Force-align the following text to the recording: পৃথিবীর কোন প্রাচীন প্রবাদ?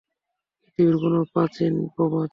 পৃথিবীর 0.61 0.95
কোন 1.01 1.13
প্রাচীন 1.33 1.73
প্রবাদ? 1.95 2.27